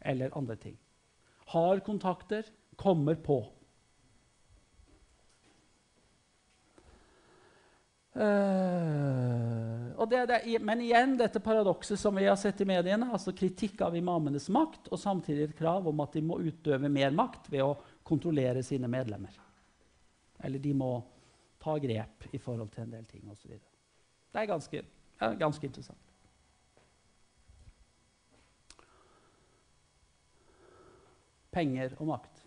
[0.00, 0.78] Eller andre ting.
[1.52, 2.46] Har kontakter,
[2.76, 3.40] kommer på.
[8.12, 13.80] Uh, det, det, men igjen dette paradokset som vi har sett i mediene, altså kritikk
[13.80, 17.64] av imamenes makt, og samtidig et krav om at de må utøve mer makt ved
[17.64, 19.38] å kontrollere sine medlemmer.
[20.44, 20.92] Eller de må
[21.62, 23.54] ta grep i forhold til en del ting osv.
[24.32, 24.84] Det er ganske,
[25.20, 26.08] ja, ganske interessant.
[31.52, 32.41] Penger og makt.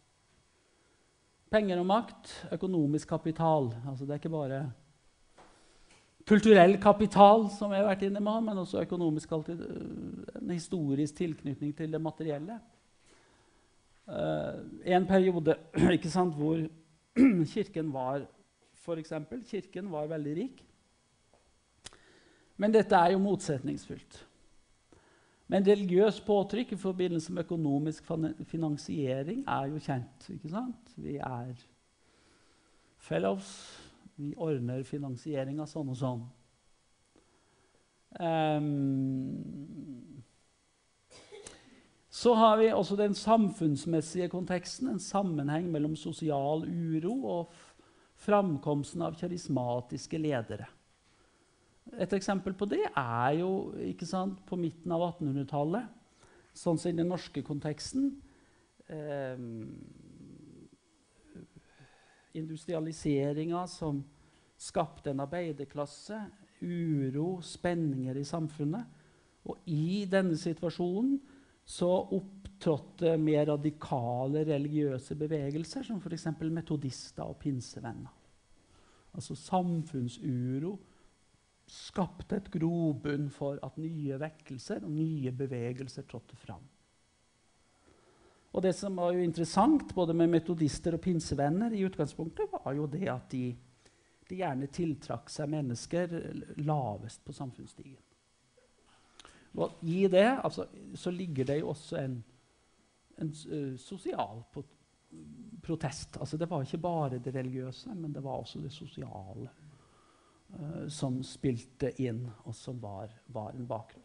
[1.55, 3.69] Penger og makt, økonomisk kapital.
[3.87, 4.59] Altså det er ikke bare
[6.27, 11.93] kulturell kapital, som jeg har vært inne med, men også økonomisk en historisk tilknytning til
[11.93, 12.59] det materielle.
[14.05, 15.55] Uh, en periode
[16.11, 16.59] sant, hvor
[17.55, 18.25] kirken var
[18.85, 20.61] for eksempel, Kirken var veldig rik.
[22.61, 24.19] Men dette er jo motsetningsfylt.
[25.47, 28.07] Men religiøs påtrykk i forbindelse med økonomisk
[28.49, 30.29] finansiering er jo kjent.
[30.29, 30.95] ikke sant?
[30.97, 31.53] Vi er
[32.97, 33.51] fellows.
[34.15, 36.25] Vi ordner finansiering sånn og sånn.
[38.15, 39.35] Um,
[42.09, 47.57] så har vi også den samfunnsmessige konteksten, en sammenheng mellom sosial uro og
[48.23, 50.69] framkomsten av karismatiske ledere.
[51.93, 53.49] Et eksempel på det er jo
[54.03, 55.85] sant, på midten av 1800-tallet,
[56.55, 58.09] sånn som i den norske konteksten
[58.89, 59.37] eh,
[62.35, 64.01] Industrialiseringa som
[64.59, 66.17] skapte en arbeiderklasse,
[66.65, 68.89] uro, spenninger i samfunnet.
[69.45, 71.19] Og i denne situasjonen
[71.65, 76.27] så opptrådte mer radikale religiøse bevegelser, som f.eks.
[76.43, 78.11] metodister og pinsevenner.
[79.15, 80.75] Altså samfunnsuro
[81.67, 86.63] skapte et grobunn for at nye vekkelser og nye bevegelser trådte fram.
[88.55, 92.85] Og Det som var jo interessant både med metodister og pinsevenner, i utgangspunktet, var jo
[92.87, 93.49] det at de,
[94.29, 96.13] de gjerne tiltrakk seg mennesker
[96.63, 97.99] lavest på samfunnsstigen.
[99.55, 102.15] Og I det altså, så ligger det jo også en,
[103.19, 104.41] en uh, sosial
[105.63, 106.17] protest.
[106.19, 109.49] Altså, det var ikke bare det religiøse, men det var også det sosiale
[110.91, 114.03] som spilte inn, og som var, var, en bakgrunn.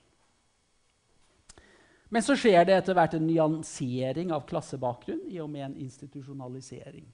[2.11, 7.07] Men så skjer det etter hvert en nyansering av klassebakgrunn i og med en institusjonalisering.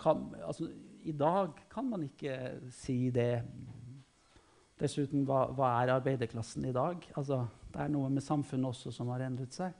[0.00, 0.70] Kan, altså,
[1.04, 2.38] I dag kan man ikke
[2.74, 3.42] si det
[4.78, 7.02] Dessuten, hva, hva, er arbeiderklassen i dag?
[7.18, 7.40] Altså,
[7.74, 9.74] det er noe med samfunnet også som har endret seg.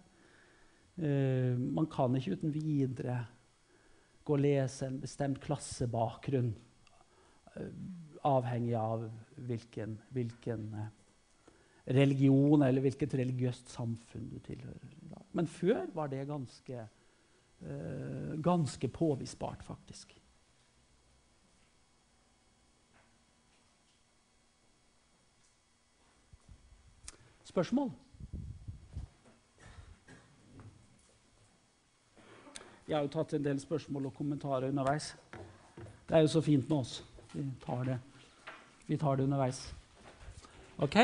[0.99, 3.21] Uh, man kan ikke uten videre
[4.27, 6.51] gå og lese en bestemt klassebakgrunn,
[7.55, 7.69] uh,
[8.27, 9.09] avhengig av
[9.49, 10.87] hvilken, hvilken uh,
[11.95, 14.95] religion eller hvilket religiøst samfunn du tilhører.
[15.33, 16.87] Men før var det ganske,
[18.45, 20.13] ganske påvisbart, faktisk.
[27.49, 27.91] Spørsmål?
[32.89, 35.11] Jeg har jo tatt en del spørsmål og kommentarer underveis.
[36.09, 36.93] Det er jo så fint med oss.
[37.39, 37.99] Vi tar det,
[38.87, 39.75] Vi tar det underveis.
[40.77, 40.97] OK?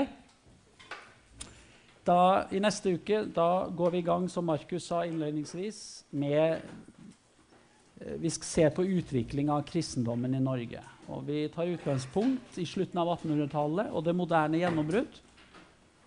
[2.05, 6.59] Da, I neste uke går vi i gang, som Markus sa innledningsvis, med
[8.01, 10.82] eh, Vi ser på utviklinga av kristendommen i Norge.
[11.07, 15.20] Og Vi tar utgangspunkt i slutten av 1800-tallet og det moderne gjennombrudd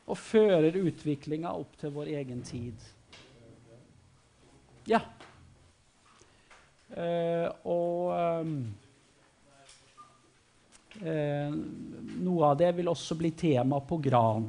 [0.08, 2.84] og fører utviklinga opp til vår egen tid.
[4.88, 5.02] Ja.
[6.92, 8.60] Uh, og um,
[11.02, 11.58] uh,
[12.18, 14.48] noe av det vil også bli tema på Gran.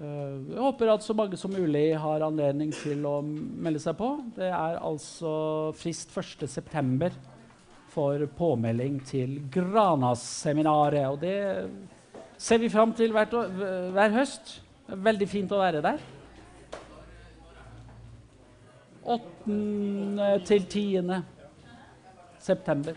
[0.00, 4.14] Eh, jeg håper at så mange som mulig har anledning til å melde seg på.
[4.36, 5.32] Det er altså
[5.76, 7.10] frist 1.9.
[7.92, 11.10] for påmelding til Granas-seminaret.
[11.10, 13.34] Og det ser vi fram til hvert,
[13.92, 14.60] hver høst.
[14.88, 16.00] Veldig fint å være der.
[19.04, 20.40] 8.
[20.48, 21.20] til 10.
[22.40, 22.96] september.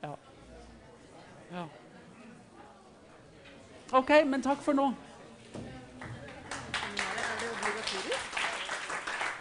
[0.00, 0.14] Ja.
[1.52, 1.66] ja.
[3.92, 4.92] OK, men takk for nå.